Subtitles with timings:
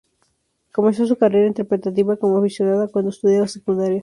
[0.71, 3.99] Comenzó su carrera interpretativa como aficionada cuando estudiaba secundaria.